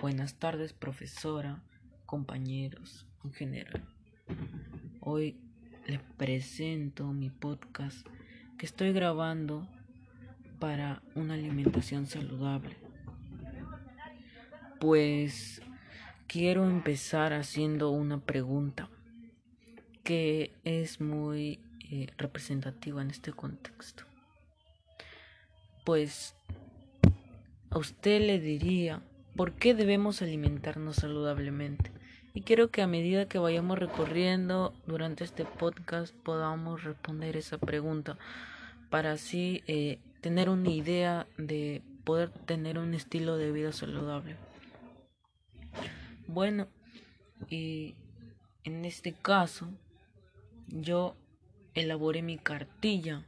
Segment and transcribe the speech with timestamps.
[0.00, 1.62] Buenas tardes, profesora,
[2.06, 3.84] compañeros en general.
[5.00, 5.36] Hoy
[5.86, 8.06] les presento mi podcast
[8.56, 9.68] que estoy grabando
[10.58, 12.78] para una alimentación saludable.
[14.80, 15.60] Pues
[16.26, 18.88] quiero empezar haciendo una pregunta
[20.02, 21.60] que es muy
[21.90, 24.04] eh, representativa en este contexto.
[25.84, 26.34] Pues
[27.68, 29.02] a usted le diría
[29.40, 31.90] por qué debemos alimentarnos saludablemente.
[32.34, 38.18] Y quiero que a medida que vayamos recorriendo durante este podcast podamos responder esa pregunta
[38.90, 44.36] para así eh, tener una idea de poder tener un estilo de vida saludable.
[46.26, 46.68] Bueno,
[47.48, 47.94] y
[48.64, 49.70] en este caso
[50.68, 51.16] yo
[51.72, 53.24] elaboré mi cartilla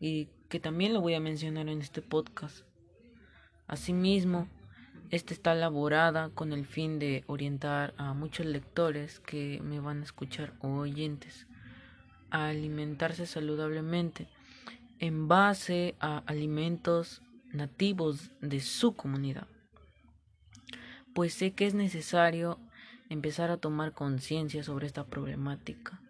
[0.00, 2.64] y que también lo voy a mencionar en este podcast.
[3.66, 4.48] Asimismo,
[5.10, 10.04] esta está elaborada con el fin de orientar a muchos lectores que me van a
[10.04, 11.46] escuchar o oyentes
[12.30, 14.28] a alimentarse saludablemente
[14.98, 19.46] en base a alimentos nativos de su comunidad.
[21.14, 22.58] Pues sé que es necesario
[23.08, 26.00] empezar a tomar conciencia sobre esta problemática,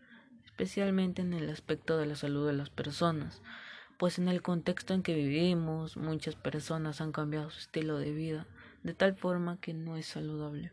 [0.45, 3.43] especialmente en el aspecto de la salud de las personas,
[3.99, 8.47] pues en el contexto en que vivimos muchas personas han cambiado su estilo de vida
[8.85, 10.73] de tal forma que no es saludable.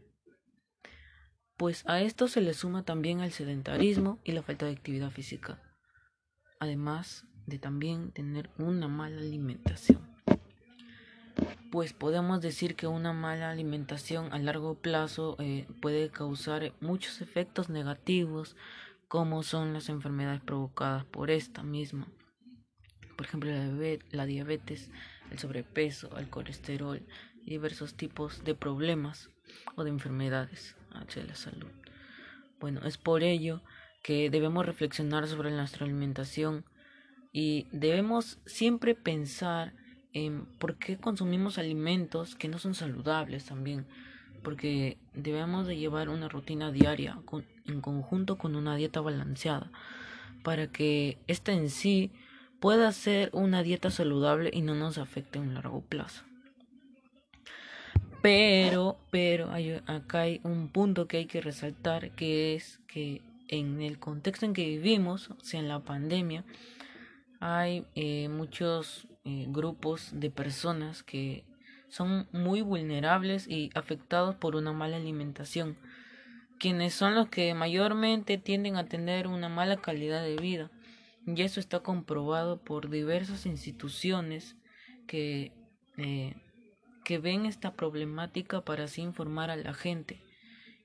[1.57, 5.59] Pues a esto se le suma también el sedentarismo y la falta de actividad física,
[6.59, 10.11] además de también tener una mala alimentación.
[11.71, 17.69] Pues podemos decir que una mala alimentación a largo plazo eh, puede causar muchos efectos
[17.69, 18.57] negativos
[19.07, 22.07] como son las enfermedades provocadas por esta misma
[23.21, 23.51] por ejemplo
[24.09, 24.89] la diabetes,
[25.29, 27.05] el sobrepeso, el colesterol
[27.45, 29.29] diversos tipos de problemas
[29.75, 31.71] o de enfermedades hacia la salud.
[32.59, 33.61] Bueno, es por ello
[34.03, 36.65] que debemos reflexionar sobre nuestra alimentación
[37.31, 39.73] y debemos siempre pensar
[40.13, 43.87] en por qué consumimos alimentos que no son saludables también,
[44.43, 47.19] porque debemos de llevar una rutina diaria
[47.65, 49.71] en conjunto con una dieta balanceada
[50.43, 52.11] para que esta en sí
[52.59, 56.23] pueda ser una dieta saludable y no nos afecte en largo plazo.
[58.21, 63.81] Pero, pero hay, acá hay un punto que hay que resaltar, que es que en
[63.81, 66.45] el contexto en que vivimos, o sea, en la pandemia,
[67.39, 71.43] hay eh, muchos eh, grupos de personas que
[71.89, 75.77] son muy vulnerables y afectados por una mala alimentación,
[76.59, 80.71] quienes son los que mayormente tienden a tener una mala calidad de vida.
[81.25, 84.55] Y eso está comprobado por diversas instituciones
[85.07, 85.51] que,
[85.97, 86.35] eh,
[87.03, 90.21] que ven esta problemática para así informar a la gente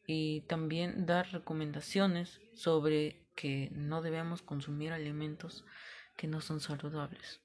[0.06, 5.64] y también dar recomendaciones sobre que no debemos consumir alimentos
[6.16, 7.40] que no son saludables.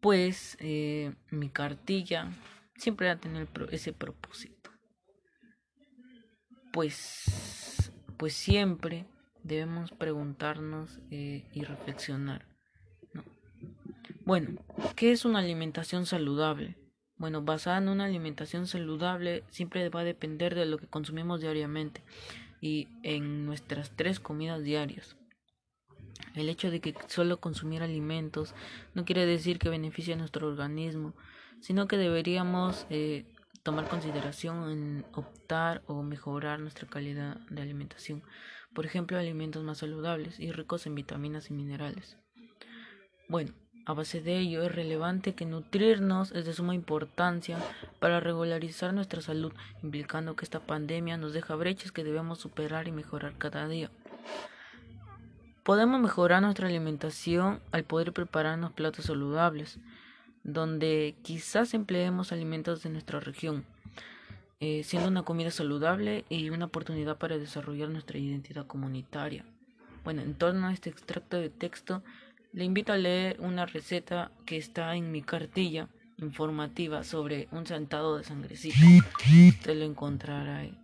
[0.00, 2.32] Pues eh, mi cartilla
[2.76, 4.70] siempre va a tener ese propósito.
[6.72, 9.06] Pues, pues siempre
[9.42, 12.49] debemos preguntarnos eh, y reflexionar.
[14.24, 14.60] Bueno,
[14.96, 16.76] ¿qué es una alimentación saludable?
[17.16, 22.02] Bueno, basada en una alimentación saludable siempre va a depender de lo que consumimos diariamente
[22.60, 25.16] y en nuestras tres comidas diarias.
[26.34, 28.54] El hecho de que solo consumir alimentos
[28.94, 31.14] no quiere decir que beneficie a nuestro organismo,
[31.60, 33.26] sino que deberíamos eh,
[33.62, 38.22] tomar consideración en optar o mejorar nuestra calidad de alimentación
[38.74, 42.16] por ejemplo, alimentos más saludables y ricos en vitaminas y minerales.
[43.28, 43.52] Bueno,
[43.86, 47.58] a base de ello es relevante que nutrirnos es de suma importancia
[47.98, 49.52] para regularizar nuestra salud,
[49.82, 53.90] implicando que esta pandemia nos deja brechas que debemos superar y mejorar cada día.
[55.62, 59.78] Podemos mejorar nuestra alimentación al poder prepararnos platos saludables,
[60.44, 63.64] donde quizás empleemos alimentos de nuestra región
[64.62, 69.42] eh, siendo una comida saludable y una oportunidad para desarrollar nuestra identidad comunitaria.
[70.04, 72.02] Bueno, en torno a este extracto de texto,
[72.52, 75.88] le invito a leer una receta que está en mi cartilla
[76.18, 78.76] informativa sobre un sentado de sangrecita.
[79.48, 80.78] Usted lo encontrará ahí.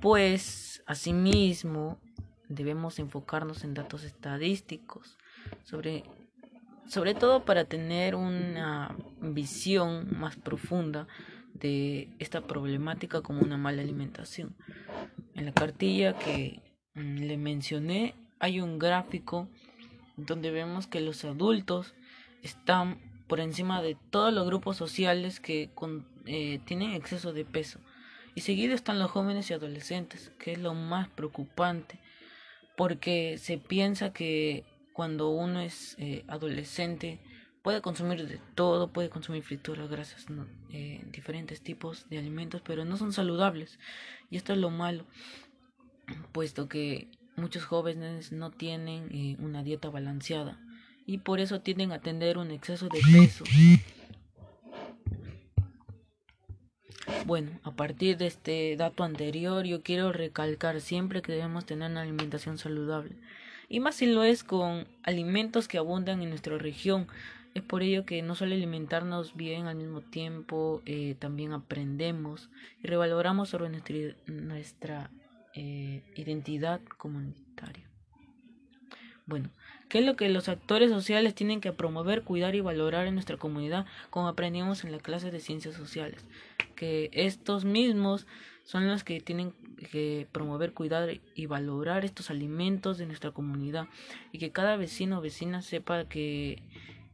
[0.00, 1.98] Pues, asimismo,
[2.48, 5.18] debemos enfocarnos en datos estadísticos
[5.64, 6.04] sobre
[6.88, 11.06] sobre todo para tener una visión más profunda
[11.52, 14.56] de esta problemática como una mala alimentación.
[15.34, 16.62] En la cartilla que
[16.94, 19.48] mm, le mencioné hay un gráfico
[20.16, 21.94] donde vemos que los adultos
[22.42, 25.70] están por encima de todos los grupos sociales que
[26.26, 27.78] eh, tienen exceso de peso.
[28.34, 31.98] Y seguido están los jóvenes y adolescentes, que es lo más preocupante,
[32.76, 37.20] porque se piensa que cuando uno es eh, adolescente
[37.62, 40.26] puede consumir de todo, puede consumir frituras, grasas,
[40.72, 43.78] eh, diferentes tipos de alimentos, pero no son saludables.
[44.30, 45.04] Y esto es lo malo,
[46.32, 47.08] puesto que
[47.38, 50.58] muchos jóvenes no tienen eh, una dieta balanceada
[51.06, 53.44] y por eso tienden a tener un exceso de peso.
[57.24, 62.02] Bueno, a partir de este dato anterior, yo quiero recalcar siempre que debemos tener una
[62.02, 63.16] alimentación saludable.
[63.68, 67.06] Y más si lo es con alimentos que abundan en nuestra región.
[67.54, 72.50] Es por ello que no solo alimentarnos bien al mismo tiempo, eh, también aprendemos
[72.82, 73.96] y revaloramos sobre nuestra,
[74.26, 75.10] nuestra
[75.54, 77.88] eh, identidad comunitaria.
[79.26, 79.50] Bueno,
[79.90, 83.36] ¿qué es lo que los actores sociales tienen que promover, cuidar y valorar en nuestra
[83.36, 86.24] comunidad, como aprendimos en la clase de ciencias sociales?
[86.74, 88.26] Que estos mismos
[88.64, 89.52] son los que tienen
[89.90, 93.88] que promover, cuidar y valorar estos alimentos de nuestra comunidad
[94.32, 96.62] y que cada vecino o vecina sepa que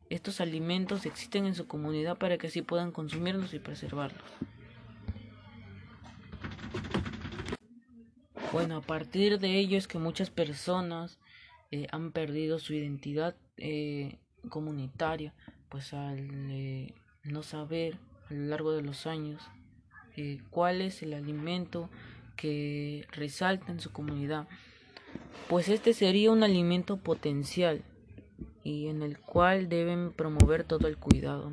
[0.08, 4.30] estos alimentos existen en su comunidad para que así puedan consumirlos y preservarlos.
[8.54, 11.18] Bueno, a partir de ello es que muchas personas
[11.72, 15.34] eh, han perdido su identidad eh, comunitaria,
[15.68, 16.20] pues al
[16.52, 17.98] eh, no saber
[18.30, 19.42] a lo largo de los años
[20.50, 21.90] cuál es el alimento
[22.36, 24.46] que resalta en su comunidad,
[25.48, 27.82] pues este sería un alimento potencial
[28.62, 31.50] y en el cual deben promover todo el cuidado.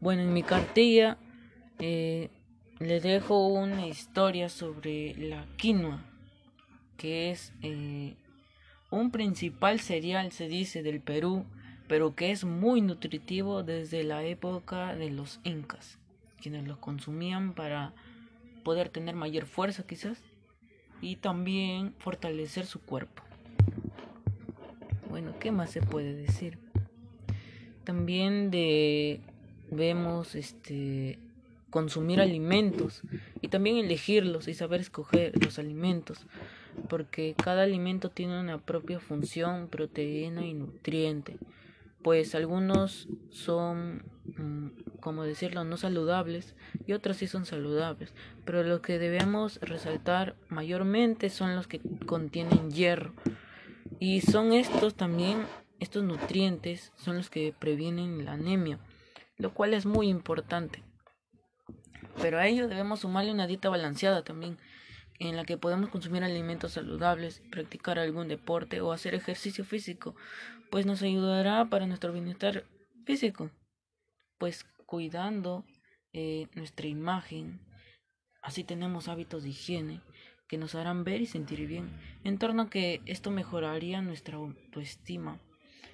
[0.00, 1.18] Bueno, en mi cartilla
[2.80, 6.04] le dejo una historia sobre la quinoa
[6.98, 8.16] que es eh,
[8.90, 11.46] un principal cereal, se dice, del Perú,
[11.86, 15.98] pero que es muy nutritivo desde la época de los incas,
[16.42, 17.94] quienes lo consumían para
[18.64, 20.20] poder tener mayor fuerza quizás
[21.00, 23.22] y también fortalecer su cuerpo.
[25.08, 26.58] Bueno, ¿qué más se puede decir?
[27.84, 29.20] También de
[29.70, 31.18] vemos este
[31.70, 33.02] consumir alimentos
[33.40, 36.26] y también elegirlos y saber escoger los alimentos
[36.88, 41.36] porque cada alimento tiene una propia función, proteína y nutriente,
[42.02, 44.04] pues algunos son,
[44.36, 46.54] mm, como decirlo, no saludables
[46.86, 52.70] y otros sí son saludables, pero lo que debemos resaltar mayormente son los que contienen
[52.70, 53.12] hierro
[53.98, 55.38] y son estos también,
[55.80, 58.78] estos nutrientes son los que previenen la anemia,
[59.36, 60.82] lo cual es muy importante.
[62.20, 64.58] Pero a ello debemos sumarle una dieta balanceada también,
[65.20, 70.16] en la que podemos consumir alimentos saludables, practicar algún deporte o hacer ejercicio físico,
[70.70, 72.64] pues nos ayudará para nuestro bienestar
[73.04, 73.50] físico,
[74.38, 75.64] pues cuidando
[76.12, 77.60] eh, nuestra imagen,
[78.42, 80.00] así tenemos hábitos de higiene
[80.48, 81.90] que nos harán ver y sentir bien,
[82.24, 85.40] en torno a que esto mejoraría nuestra autoestima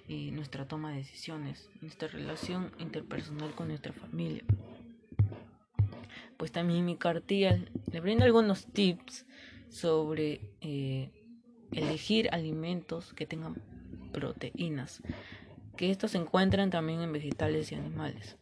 [0.07, 4.45] y nuestra toma de decisiones, nuestra relación interpersonal con nuestra familia
[6.45, 7.59] pues también mi cartilla
[7.91, 9.25] le brindo algunos tips
[9.71, 11.09] sobre eh,
[11.73, 13.55] elegir alimentos que tengan
[14.13, 15.01] proteínas,
[15.79, 18.37] que estos se encuentran también en vegetales y animales.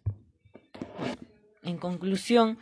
[1.63, 2.59] en conclusión,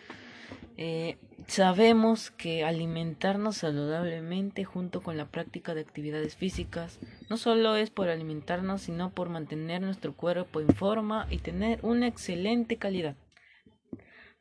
[0.77, 1.17] eh,
[1.47, 6.99] sabemos que alimentarnos saludablemente junto con la práctica de actividades físicas
[7.31, 12.09] no solo es por alimentarnos, sino por mantener nuestro cuerpo en forma y tener una
[12.09, 13.17] excelente calidad.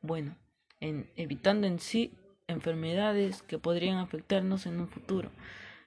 [0.01, 0.35] Bueno,
[0.81, 2.13] evitando en sí
[2.47, 5.31] enfermedades que podrían afectarnos en un futuro.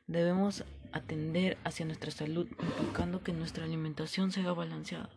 [0.07, 5.11] Debemos atender hacia nuestra salud, implicando que nuestra alimentación sea balanceada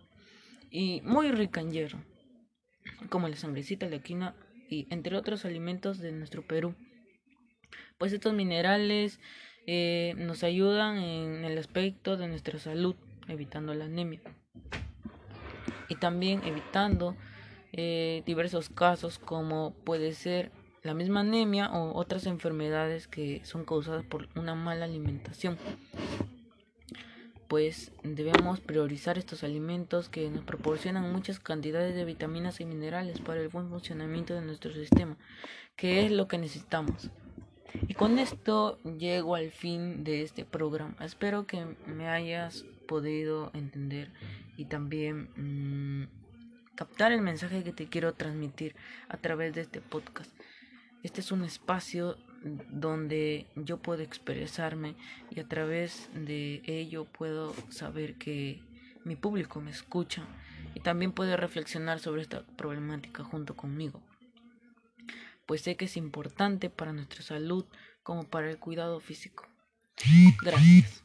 [0.72, 2.00] y muy rica en hierro,
[3.10, 4.36] como la sangrecita, la quina
[4.70, 6.76] y entre otros alimentos de nuestro Perú.
[7.98, 9.20] Pues estos minerales
[9.68, 12.96] eh, nos ayudan en el aspecto de nuestra salud,
[13.28, 14.22] evitando la anemia
[15.88, 17.16] y también evitando
[17.78, 20.50] eh, diversos casos como puede ser
[20.82, 25.58] la misma anemia o otras enfermedades que son causadas por una mala alimentación.
[27.50, 33.42] Pues debemos priorizar estos alimentos que nos proporcionan muchas cantidades de vitaminas y minerales para
[33.42, 35.18] el buen funcionamiento de nuestro sistema,
[35.76, 37.10] que es lo que necesitamos.
[37.90, 40.96] Y con esto llego al fin de este programa.
[41.02, 44.12] Espero que me hayas podido entender
[44.56, 46.25] y también mm,
[46.76, 48.76] captar el mensaje que te quiero transmitir
[49.10, 50.32] a través de este podcast.
[51.04, 52.18] Este es un espacio
[52.70, 54.96] donde yo puedo expresarme
[55.32, 58.62] y a través de ello puedo saber que
[59.04, 60.28] mi público me escucha
[60.74, 64.02] y también puede reflexionar sobre esta problemática junto conmigo,
[65.46, 67.66] pues sé que es importante para nuestra salud
[68.04, 69.48] como para el cuidado físico.
[70.42, 71.04] Gracias.